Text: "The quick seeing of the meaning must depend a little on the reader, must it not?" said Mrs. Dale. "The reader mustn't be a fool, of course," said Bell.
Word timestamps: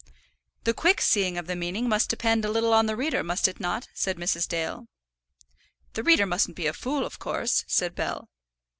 "The 0.63 0.73
quick 0.73 0.99
seeing 0.99 1.37
of 1.37 1.45
the 1.45 1.55
meaning 1.55 1.87
must 1.87 2.09
depend 2.09 2.43
a 2.43 2.49
little 2.49 2.73
on 2.73 2.87
the 2.87 2.95
reader, 2.95 3.21
must 3.23 3.47
it 3.47 3.59
not?" 3.59 3.87
said 3.93 4.17
Mrs. 4.17 4.47
Dale. 4.47 4.87
"The 5.93 6.01
reader 6.01 6.25
mustn't 6.25 6.57
be 6.57 6.65
a 6.65 6.73
fool, 6.73 7.05
of 7.05 7.19
course," 7.19 7.63
said 7.67 7.93
Bell. 7.93 8.27